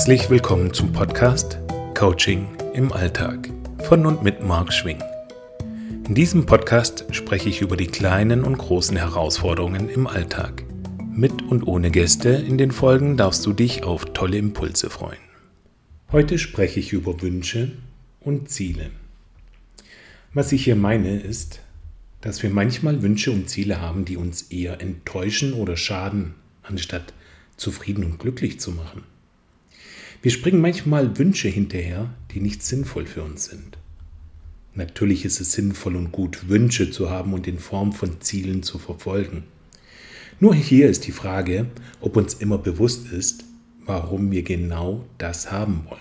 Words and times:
Herzlich 0.00 0.30
willkommen 0.30 0.72
zum 0.72 0.94
Podcast 0.94 1.58
Coaching 1.94 2.48
im 2.72 2.90
Alltag 2.90 3.50
von 3.80 4.06
und 4.06 4.22
mit 4.22 4.42
Marc 4.42 4.72
Schwing. 4.72 4.98
In 6.08 6.14
diesem 6.14 6.46
Podcast 6.46 7.04
spreche 7.10 7.50
ich 7.50 7.60
über 7.60 7.76
die 7.76 7.86
kleinen 7.86 8.44
und 8.44 8.56
großen 8.56 8.96
Herausforderungen 8.96 9.90
im 9.90 10.06
Alltag. 10.06 10.64
Mit 11.12 11.42
und 11.42 11.64
ohne 11.64 11.90
Gäste 11.90 12.30
in 12.30 12.56
den 12.56 12.70
Folgen 12.70 13.18
darfst 13.18 13.44
du 13.44 13.52
dich 13.52 13.84
auf 13.84 14.06
tolle 14.14 14.38
Impulse 14.38 14.88
freuen. 14.88 15.20
Heute 16.10 16.38
spreche 16.38 16.80
ich 16.80 16.94
über 16.94 17.20
Wünsche 17.20 17.72
und 18.20 18.48
Ziele. 18.48 18.88
Was 20.32 20.50
ich 20.52 20.64
hier 20.64 20.76
meine 20.76 21.20
ist, 21.20 21.60
dass 22.22 22.42
wir 22.42 22.48
manchmal 22.48 23.02
Wünsche 23.02 23.32
und 23.32 23.50
Ziele 23.50 23.82
haben, 23.82 24.06
die 24.06 24.16
uns 24.16 24.44
eher 24.50 24.80
enttäuschen 24.80 25.52
oder 25.52 25.76
schaden, 25.76 26.36
anstatt 26.62 27.12
zufrieden 27.58 28.04
und 28.04 28.18
glücklich 28.18 28.60
zu 28.60 28.70
machen. 28.70 29.02
Wir 30.22 30.30
springen 30.30 30.60
manchmal 30.60 31.16
Wünsche 31.16 31.48
hinterher, 31.48 32.12
die 32.32 32.40
nicht 32.40 32.62
sinnvoll 32.62 33.06
für 33.06 33.22
uns 33.22 33.46
sind. 33.46 33.78
Natürlich 34.74 35.24
ist 35.24 35.40
es 35.40 35.52
sinnvoll 35.52 35.96
und 35.96 36.12
gut, 36.12 36.48
Wünsche 36.48 36.90
zu 36.90 37.10
haben 37.10 37.32
und 37.32 37.46
in 37.46 37.58
Form 37.58 37.92
von 37.92 38.20
Zielen 38.20 38.62
zu 38.62 38.78
verfolgen. 38.78 39.44
Nur 40.38 40.54
hier 40.54 40.88
ist 40.90 41.06
die 41.06 41.12
Frage, 41.12 41.66
ob 42.00 42.16
uns 42.16 42.34
immer 42.34 42.58
bewusst 42.58 43.10
ist, 43.10 43.44
warum 43.86 44.30
wir 44.30 44.42
genau 44.42 45.06
das 45.16 45.50
haben 45.50 45.86
wollen. 45.88 46.00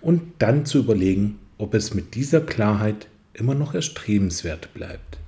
Und 0.00 0.22
dann 0.40 0.66
zu 0.66 0.78
überlegen, 0.78 1.38
ob 1.56 1.74
es 1.74 1.94
mit 1.94 2.14
dieser 2.14 2.40
Klarheit 2.40 3.06
immer 3.32 3.54
noch 3.54 3.74
erstrebenswert 3.74 4.74
bleibt. 4.74 5.18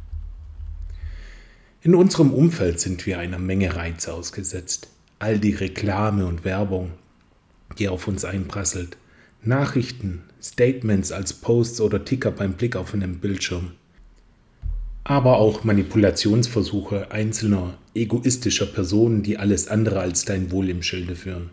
In 1.82 1.94
unserem 1.94 2.32
Umfeld 2.32 2.80
sind 2.80 3.06
wir 3.06 3.18
einer 3.18 3.38
Menge 3.38 3.76
Reize 3.76 4.12
ausgesetzt. 4.12 4.88
All 5.18 5.38
die 5.38 5.54
Reklame 5.54 6.26
und 6.26 6.44
Werbung, 6.44 6.92
die 7.74 7.88
auf 7.88 8.08
uns 8.08 8.24
einprasselt. 8.24 8.96
Nachrichten, 9.44 10.22
Statements 10.40 11.12
als 11.12 11.32
Posts 11.32 11.80
oder 11.80 12.04
Ticker 12.04 12.30
beim 12.30 12.54
Blick 12.54 12.76
auf 12.76 12.94
einen 12.94 13.18
Bildschirm. 13.18 13.72
Aber 15.04 15.38
auch 15.38 15.64
Manipulationsversuche 15.64 17.10
einzelner 17.10 17.76
egoistischer 17.94 18.66
Personen, 18.66 19.22
die 19.22 19.38
alles 19.38 19.68
andere 19.68 20.00
als 20.00 20.24
dein 20.24 20.50
Wohl 20.50 20.68
im 20.68 20.82
Schilde 20.82 21.16
führen. 21.16 21.50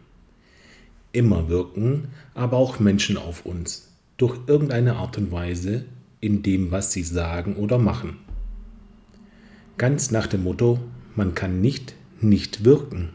Immer 1.12 1.50
wirken 1.50 2.10
aber 2.36 2.58
auch 2.58 2.80
Menschen 2.80 3.18
auf 3.18 3.46
uns, 3.46 3.92
durch 4.18 4.38
irgendeine 4.46 4.98
Art 4.98 5.18
und 5.18 5.32
Weise, 5.32 5.86
in 6.22 6.44
dem, 6.44 6.72
was 6.72 6.92
sie 6.92 7.04
sagen 7.04 7.56
oder 7.56 7.80
machen. 7.80 8.18
Ganz 9.78 10.12
nach 10.12 10.28
dem 10.28 10.44
Motto, 10.44 10.80
man 11.16 11.34
kann 11.34 11.62
nicht 11.62 11.96
nicht 12.22 12.66
wirken. 12.66 13.10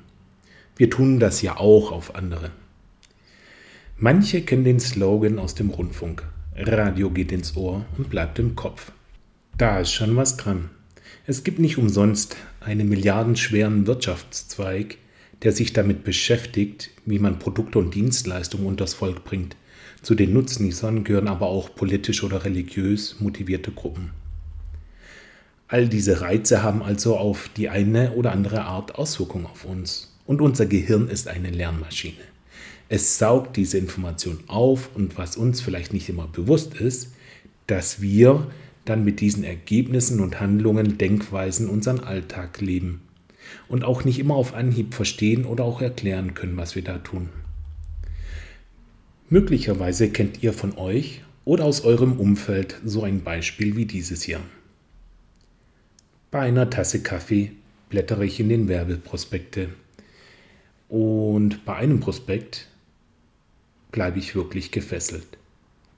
Wir 0.77 0.91
tun 0.91 1.21
das 1.21 1.43
ja 1.43 1.57
auch 1.57 1.93
auf 1.93 2.15
andere. 2.15 2.51
Manche 3.97 4.43
kennen 4.43 4.65
den 4.65 4.81
Slogan 4.81 5.39
aus 5.39 5.55
dem 5.55 5.71
Rundfunk. 5.71 6.25
Radio 6.57 7.11
geht 7.11 7.31
ins 7.31 7.57
Ohr 7.57 7.87
und 7.97 8.11
bleibt 8.11 8.41
im 8.41 8.57
Kopf. 8.57 8.91
Da 9.57 9.79
ist 9.79 9.93
schon 9.93 10.17
was 10.17 10.37
dran. 10.37 10.69
Es 11.27 11.45
gibt 11.45 11.61
nicht 11.61 11.79
umsonst 11.79 12.37
einen 12.59 12.89
milliardenschweren 12.89 13.87
Wirtschaftszweig, 13.87 14.99
der 15.43 15.53
sich 15.53 15.75
damit 15.75 16.03
beschäftigt, 16.03 16.91
wie 17.07 17.21
man 17.21 17.39
Produkte 17.39 17.79
und 17.79 17.95
Dienstleistungen 17.95 18.67
unters 18.67 18.95
Volk 18.95 19.23
bringt. 19.23 19.55
Zu 20.03 20.17
den 20.17 20.33
Nutznießern 20.33 21.05
gehören 21.05 21.29
aber 21.29 21.47
auch 21.47 21.73
politisch 21.77 22.25
oder 22.25 22.45
religiös 22.45 23.21
motivierte 23.21 23.71
Gruppen. 23.71 24.11
All 25.69 25.89
diese 25.89 26.21
Reize 26.21 26.65
haben 26.65 26.83
also 26.83 27.17
auf 27.17 27.49
die 27.57 27.69
eine 27.69 28.13
oder 28.15 28.33
andere 28.33 28.65
Art 28.65 28.97
Auswirkungen 28.97 29.47
auf 29.47 29.65
uns. 29.65 30.19
Und 30.27 30.41
unser 30.41 30.67
Gehirn 30.67 31.09
ist 31.09 31.29
eine 31.29 31.51
Lernmaschine. 31.51 32.34
Es 32.89 33.19
saugt 33.19 33.57
diese 33.57 33.79
Information 33.79 34.41
auf 34.47 34.91
und 34.95 35.17
was 35.17 35.37
uns 35.37 35.61
vielleicht 35.61 35.93
nicht 35.93 36.09
immer 36.09 36.27
bewusst 36.27 36.75
ist, 36.75 37.13
dass 37.67 38.01
wir 38.03 38.51
dann 38.85 39.05
mit 39.05 39.21
diesen 39.21 39.45
Ergebnissen 39.45 40.21
und 40.21 40.41
Handlungen, 40.41 40.99
Denkweisen 40.99 41.69
unseren 41.69 42.01
Alltag 42.01 42.61
leben 42.61 43.01
und 43.69 43.85
auch 43.85 44.05
nicht 44.05 44.19
immer 44.19 44.35
auf 44.35 44.55
Anhieb 44.55 44.95
verstehen 44.95 45.45
oder 45.45 45.65
auch 45.65 45.81
erklären 45.81 46.35
können, 46.35 46.57
was 46.57 46.75
wir 46.75 46.83
da 46.83 46.99
tun. 46.99 47.31
Möglicherweise 49.31 50.11
kennt 50.11 50.43
ihr 50.43 50.53
von 50.53 50.77
euch 50.77 51.23
oder 51.47 51.65
aus 51.65 51.83
eurem 51.83 52.21
Umfeld 52.21 52.81
so 52.85 53.03
ein 53.03 53.23
Beispiel 53.25 53.77
wie 53.77 53.87
dieses 53.87 54.23
hier. 54.23 54.41
Bei 56.31 56.41
einer 56.41 56.69
Tasse 56.69 57.03
Kaffee 57.03 57.53
blättere 57.89 58.27
ich 58.27 58.41
in 58.41 58.49
den 58.49 58.69
Werbeprospekte. 58.69 59.71
Und 60.89 61.65
bei 61.65 61.77
einem 61.77 62.01
Prospekt 62.01 62.69
bleibe 63.95 64.19
ich 64.19 64.35
wirklich 64.35 64.73
gefesselt. 64.73 65.39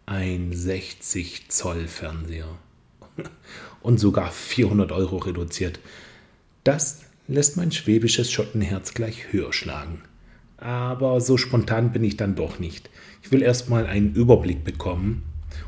Ein 0.05 0.53
60 0.53 1.49
Zoll 1.49 1.89
Fernseher. 1.89 2.59
Und 3.81 3.99
sogar 3.99 4.31
400 4.31 4.93
Euro 4.93 5.17
reduziert. 5.17 5.81
Das 6.62 7.01
lässt 7.27 7.57
mein 7.57 7.73
schwäbisches 7.73 8.31
Schottenherz 8.31 8.93
gleich 8.93 9.33
höher 9.33 9.51
schlagen. 9.55 10.03
Aber 10.59 11.23
so 11.23 11.39
spontan 11.39 11.93
bin 11.93 12.05
ich 12.05 12.19
dann 12.19 12.34
doch 12.34 12.59
nicht. 12.59 12.91
Ich 13.23 13.33
will 13.33 13.41
erstmal 13.41 13.87
einen 13.87 14.15
Überblick 14.15 14.63
bekommen 14.63 15.23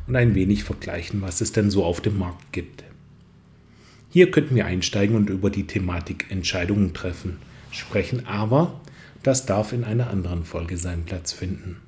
und 0.07 0.15
ein 0.15 0.35
wenig 0.35 0.65
vergleichen, 0.65 1.23
was 1.23 1.41
es 1.41 1.53
denn 1.53 1.71
so 1.71 1.83
auf 1.83 2.03
dem 2.03 2.19
Markt 2.19 2.53
gibt. 2.53 2.85
Hier 4.11 4.31
könnten 4.31 4.55
wir 4.55 4.67
einsteigen 4.67 5.17
und 5.17 5.31
über 5.31 5.49
die 5.49 5.67
Thematik 5.67 6.27
Entscheidungen 6.29 6.93
treffen, 6.93 7.39
sprechen, 7.71 8.27
aber 8.27 8.79
das 9.23 9.47
darf 9.47 9.73
in 9.73 9.85
einer 9.85 10.11
anderen 10.11 10.45
Folge 10.45 10.77
seinen 10.77 11.05
Platz 11.05 11.33
finden. 11.33 11.81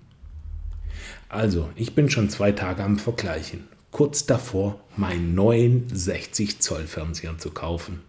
Also, 1.30 1.70
ich 1.76 1.94
bin 1.94 2.10
schon 2.10 2.28
zwei 2.28 2.50
Tage 2.50 2.82
am 2.82 2.98
Vergleichen, 2.98 3.68
kurz 3.92 4.26
davor, 4.26 4.80
meinen 4.96 5.34
neuen 5.36 5.88
60 5.88 6.58
Zoll 6.58 6.86
Fernseher 6.88 7.38
zu 7.38 7.52
kaufen. 7.52 8.00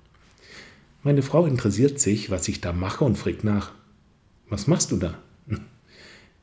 Meine 1.03 1.21
Frau 1.21 1.45
interessiert 1.45 1.99
sich, 1.99 2.31
was 2.31 2.47
ich 2.47 2.61
da 2.61 2.73
mache 2.73 3.05
und 3.05 3.17
fragt 3.17 3.43
nach, 3.43 3.71
was 4.49 4.67
machst 4.67 4.91
du 4.91 4.97
da? 4.97 5.17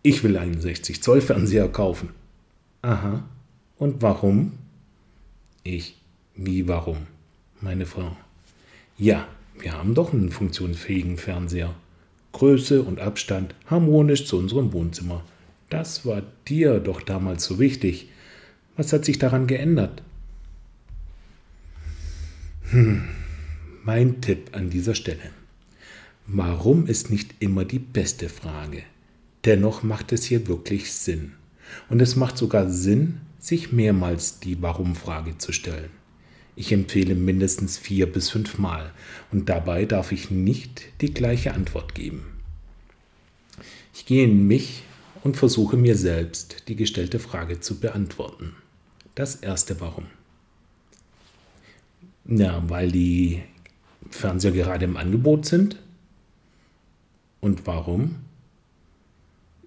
Ich 0.02 0.22
will 0.22 0.38
einen 0.38 0.60
60 0.60 1.02
Zoll 1.02 1.20
Fernseher 1.20 1.68
kaufen. 1.68 2.10
Aha. 2.82 3.24
Und 3.76 4.00
warum? 4.00 4.52
Ich. 5.64 5.96
Wie 6.36 6.68
warum? 6.68 6.98
meine 7.60 7.84
Frau. 7.84 8.16
Ja, 8.96 9.26
wir 9.58 9.72
haben 9.72 9.94
doch 9.94 10.12
einen 10.12 10.30
funktionsfähigen 10.30 11.16
Fernseher. 11.16 11.74
Größe 12.30 12.82
und 12.82 13.00
Abstand 13.00 13.56
harmonisch 13.66 14.26
zu 14.26 14.38
unserem 14.38 14.72
Wohnzimmer. 14.72 15.24
Das 15.70 16.06
war 16.06 16.22
dir 16.46 16.80
doch 16.80 17.02
damals 17.02 17.44
so 17.44 17.58
wichtig. 17.58 18.08
Was 18.76 18.92
hat 18.92 19.04
sich 19.04 19.18
daran 19.18 19.46
geändert? 19.46 20.02
Hm, 22.70 23.04
mein 23.84 24.20
Tipp 24.20 24.50
an 24.52 24.70
dieser 24.70 24.94
Stelle. 24.94 25.30
Warum 26.26 26.86
ist 26.86 27.10
nicht 27.10 27.34
immer 27.40 27.64
die 27.64 27.78
beste 27.78 28.28
Frage? 28.28 28.82
Dennoch 29.44 29.82
macht 29.82 30.12
es 30.12 30.24
hier 30.24 30.46
wirklich 30.46 30.92
Sinn. 30.92 31.32
Und 31.88 32.00
es 32.00 32.16
macht 32.16 32.38
sogar 32.38 32.70
Sinn, 32.70 33.20
sich 33.38 33.72
mehrmals 33.72 34.40
die 34.40 34.60
Warum-Frage 34.60 35.38
zu 35.38 35.52
stellen. 35.52 35.90
Ich 36.56 36.72
empfehle 36.72 37.14
mindestens 37.14 37.78
vier 37.78 38.10
bis 38.10 38.30
fünf 38.30 38.58
Mal 38.58 38.92
und 39.30 39.48
dabei 39.48 39.84
darf 39.84 40.12
ich 40.12 40.30
nicht 40.30 40.82
die 41.00 41.14
gleiche 41.14 41.54
Antwort 41.54 41.94
geben. 41.94 42.26
Ich 43.94 44.06
gehe 44.06 44.24
in 44.24 44.46
mich 44.46 44.82
und 45.22 45.36
versuche 45.36 45.76
mir 45.76 45.96
selbst 45.96 46.68
die 46.68 46.76
gestellte 46.76 47.18
Frage 47.18 47.60
zu 47.60 47.80
beantworten. 47.80 48.54
Das 49.14 49.36
erste 49.36 49.80
Warum. 49.80 50.06
Ja, 52.24 52.62
weil 52.68 52.92
die 52.92 53.42
Fernseher 54.10 54.52
gerade 54.52 54.84
im 54.84 54.96
Angebot 54.96 55.46
sind. 55.46 55.76
Und 57.40 57.66
warum? 57.66 58.16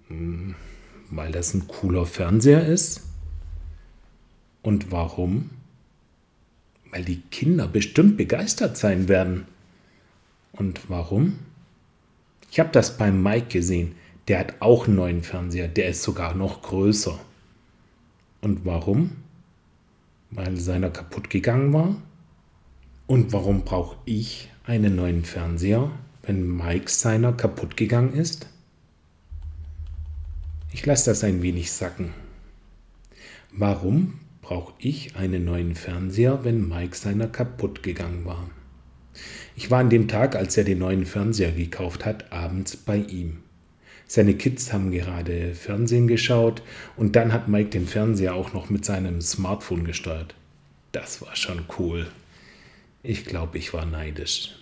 Hm, 0.08 0.54
weil 1.10 1.32
das 1.32 1.54
ein 1.54 1.66
cooler 1.66 2.06
Fernseher 2.06 2.66
ist. 2.66 3.02
Und 4.62 4.92
warum? 4.92 5.50
Weil 6.90 7.04
die 7.04 7.20
Kinder 7.30 7.66
bestimmt 7.66 8.16
begeistert 8.16 8.76
sein 8.76 9.08
werden. 9.08 9.46
Und 10.52 10.88
warum? 10.88 11.38
Ich 12.50 12.60
habe 12.60 12.70
das 12.70 12.96
beim 12.96 13.22
Mike 13.22 13.48
gesehen. 13.48 13.94
Der 14.28 14.38
hat 14.38 14.54
auch 14.60 14.86
einen 14.86 14.96
neuen 14.96 15.22
Fernseher. 15.22 15.68
Der 15.68 15.88
ist 15.88 16.02
sogar 16.02 16.34
noch 16.34 16.62
größer. 16.62 17.18
Und 18.40 18.64
warum? 18.64 19.12
Weil 20.30 20.56
seiner 20.56 20.90
kaputt 20.90 21.30
gegangen 21.30 21.72
war? 21.72 21.96
Und 23.06 23.32
warum 23.32 23.62
brauche 23.62 23.96
ich 24.04 24.50
einen 24.64 24.96
neuen 24.96 25.24
Fernseher, 25.24 25.90
wenn 26.22 26.56
Mike 26.56 26.90
seiner 26.90 27.32
kaputt 27.32 27.76
gegangen 27.76 28.14
ist? 28.14 28.46
Ich 30.72 30.86
lasse 30.86 31.10
das 31.10 31.24
ein 31.24 31.42
wenig 31.42 31.72
sacken. 31.72 32.14
Warum 33.52 34.14
brauche 34.42 34.74
ich 34.78 35.16
einen 35.16 35.46
neuen 35.46 35.74
Fernseher, 35.74 36.44
wenn 36.44 36.68
Mike 36.68 36.96
seiner 36.96 37.28
kaputt 37.28 37.82
gegangen 37.82 38.26
war. 38.26 38.50
Ich 39.56 39.70
war 39.70 39.78
an 39.78 39.88
dem 39.88 40.08
Tag, 40.08 40.36
als 40.36 40.56
er 40.56 40.64
den 40.64 40.78
neuen 40.78 41.06
Fernseher 41.06 41.52
gekauft 41.52 42.04
hat, 42.04 42.30
abends 42.32 42.76
bei 42.76 42.96
ihm. 42.96 43.38
Seine 44.06 44.34
Kids 44.34 44.72
haben 44.72 44.90
gerade 44.90 45.54
Fernsehen 45.54 46.06
geschaut 46.06 46.62
und 46.96 47.16
dann 47.16 47.32
hat 47.32 47.48
Mike 47.48 47.70
den 47.70 47.86
Fernseher 47.86 48.34
auch 48.34 48.52
noch 48.52 48.68
mit 48.68 48.84
seinem 48.84 49.20
Smartphone 49.20 49.84
gesteuert. 49.84 50.34
Das 50.92 51.22
war 51.22 51.34
schon 51.34 51.64
cool. 51.78 52.06
Ich 53.02 53.24
glaube, 53.24 53.58
ich 53.58 53.72
war 53.72 53.86
neidisch. 53.86 54.54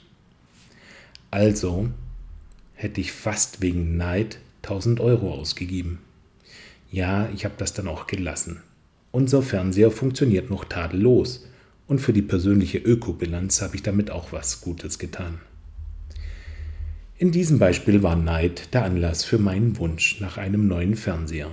Also 1.31 1.91
hätte 2.75 3.01
ich 3.01 3.13
fast 3.13 3.61
wegen 3.61 3.97
Neid 3.97 4.39
1000 4.63 5.01
Euro 5.01 5.35
ausgegeben. 5.35 5.99
Ja, 6.91 7.29
ich 7.35 7.45
habe 7.45 7.55
das 7.59 7.73
dann 7.73 7.89
auch 7.89 8.07
gelassen. 8.07 8.63
Unser 9.13 9.43
Fernseher 9.43 9.91
funktioniert 9.91 10.51
noch 10.51 10.65
tadellos 10.65 11.47
und 11.89 12.01
für 12.01 12.13
die 12.13 12.23
persönliche 12.23 12.79
Ökobilanz 12.79 13.61
habe 13.63 13.75
ich 13.75 13.83
damit 13.83 14.11
auch 14.13 14.33
was 14.33 14.61
Gutes 14.61 15.01
getan. 15.01 15.41
In 17.21 17.33
diesem 17.33 17.59
Beispiel 17.59 18.03
war 18.03 18.17
Neid 18.17 18.73
der 18.73 18.83
Anlass 18.83 19.25
für 19.25 19.37
meinen 19.37 19.77
Wunsch 19.77 20.23
nach 20.23 20.39
einem 20.39 20.67
neuen 20.67 20.97
Fernseher. 20.97 21.51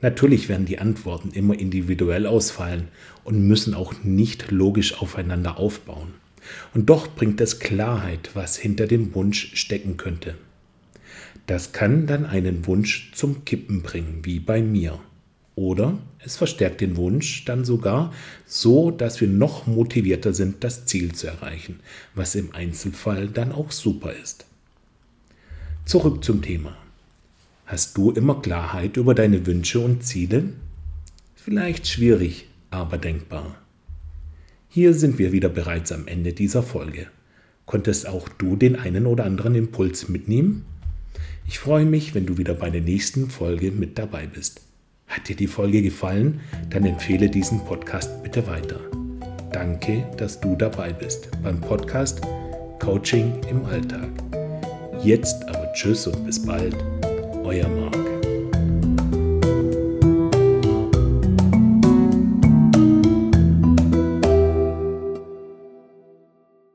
Natürlich 0.00 0.48
werden 0.48 0.66
die 0.66 0.80
Antworten 0.80 1.30
immer 1.30 1.56
individuell 1.56 2.26
ausfallen 2.26 2.88
und 3.22 3.46
müssen 3.46 3.72
auch 3.74 3.94
nicht 4.02 4.50
logisch 4.50 5.00
aufeinander 5.00 5.60
aufbauen. 5.60 6.14
Und 6.74 6.90
doch 6.90 7.06
bringt 7.06 7.40
es 7.40 7.60
Klarheit, 7.60 8.30
was 8.34 8.56
hinter 8.56 8.88
dem 8.88 9.14
Wunsch 9.14 9.52
stecken 9.54 9.96
könnte. 9.96 10.34
Das 11.46 11.70
kann 11.70 12.08
dann 12.08 12.26
einen 12.26 12.66
Wunsch 12.66 13.12
zum 13.14 13.44
Kippen 13.44 13.82
bringen, 13.82 14.22
wie 14.24 14.40
bei 14.40 14.60
mir. 14.60 14.98
Oder 15.54 15.98
es 16.18 16.36
verstärkt 16.36 16.80
den 16.80 16.96
Wunsch 16.96 17.44
dann 17.44 17.64
sogar 17.64 18.12
so, 18.44 18.90
dass 18.90 19.20
wir 19.20 19.28
noch 19.28 19.68
motivierter 19.68 20.32
sind, 20.32 20.64
das 20.64 20.84
Ziel 20.84 21.14
zu 21.14 21.28
erreichen, 21.28 21.78
was 22.16 22.34
im 22.34 22.52
Einzelfall 22.56 23.28
dann 23.28 23.52
auch 23.52 23.70
super 23.70 24.12
ist. 24.12 24.46
Zurück 25.86 26.24
zum 26.24 26.42
Thema. 26.42 26.76
Hast 27.64 27.96
du 27.96 28.10
immer 28.10 28.42
Klarheit 28.42 28.96
über 28.96 29.14
deine 29.14 29.46
Wünsche 29.46 29.78
und 29.78 30.02
Ziele? 30.02 30.48
Vielleicht 31.36 31.86
schwierig, 31.86 32.48
aber 32.70 32.98
denkbar. 32.98 33.54
Hier 34.68 34.94
sind 34.94 35.20
wir 35.20 35.30
wieder 35.30 35.48
bereits 35.48 35.92
am 35.92 36.08
Ende 36.08 36.32
dieser 36.32 36.64
Folge. 36.64 37.06
Konntest 37.66 38.08
auch 38.08 38.28
du 38.28 38.56
den 38.56 38.74
einen 38.74 39.06
oder 39.06 39.24
anderen 39.26 39.54
Impuls 39.54 40.08
mitnehmen? 40.08 40.64
Ich 41.46 41.60
freue 41.60 41.84
mich, 41.84 42.16
wenn 42.16 42.26
du 42.26 42.36
wieder 42.36 42.54
bei 42.54 42.68
der 42.68 42.82
nächsten 42.82 43.30
Folge 43.30 43.70
mit 43.70 43.96
dabei 43.96 44.26
bist. 44.26 44.62
Hat 45.06 45.28
dir 45.28 45.36
die 45.36 45.46
Folge 45.46 45.82
gefallen? 45.82 46.40
Dann 46.68 46.84
empfehle 46.84 47.30
diesen 47.30 47.64
Podcast 47.64 48.24
bitte 48.24 48.44
weiter. 48.48 48.80
Danke, 49.52 50.04
dass 50.16 50.40
du 50.40 50.56
dabei 50.56 50.92
bist 50.92 51.28
beim 51.44 51.60
Podcast 51.60 52.22
Coaching 52.80 53.40
im 53.48 53.64
Alltag. 53.66 54.10
Jetzt 55.02 55.48
aber 55.48 55.72
Tschüss 55.72 56.06
und 56.06 56.24
bis 56.24 56.44
bald, 56.44 56.74
euer 57.44 57.68
Marc. 57.68 58.15